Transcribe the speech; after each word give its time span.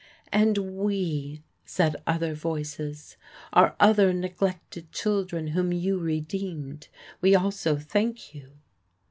"And 0.31 0.57
we," 0.81 1.43
said 1.63 1.95
other 2.07 2.33
voices, 2.33 3.17
"are 3.53 3.75
other 3.79 4.11
neglected 4.13 4.91
children 4.91 5.49
whom 5.49 5.71
you 5.71 5.99
redeemed; 5.99 6.87
we 7.21 7.35
also 7.35 7.77
thank 7.77 8.33
you." 8.33 8.53